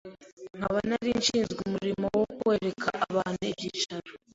nkaba 0.57 0.79
nari 0.89 1.11
nshinzwe 1.19 1.59
umurimo 1.67 2.05
wo 2.19 2.25
kwereka 2.39 2.89
abantu 3.09 3.41
ibyicaro 3.51 4.09